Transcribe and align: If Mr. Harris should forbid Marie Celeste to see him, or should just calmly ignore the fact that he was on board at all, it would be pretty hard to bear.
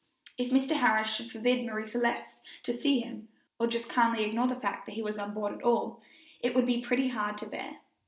If 0.35 0.51
Mr. 0.51 0.77
Harris 0.77 1.13
should 1.13 1.29
forbid 1.31 1.63
Marie 1.63 1.85
Celeste 1.85 2.41
to 2.63 2.73
see 2.73 3.01
him, 3.01 3.27
or 3.59 3.67
should 3.67 3.73
just 3.81 3.89
calmly 3.89 4.23
ignore 4.23 4.47
the 4.47 4.55
fact 4.55 4.87
that 4.87 4.93
he 4.95 5.03
was 5.03 5.19
on 5.19 5.35
board 5.35 5.53
at 5.53 5.61
all, 5.63 6.01
it 6.39 6.55
would 6.55 6.65
be 6.65 6.81
pretty 6.81 7.09
hard 7.09 7.37
to 7.37 7.45
bear. 7.45 7.77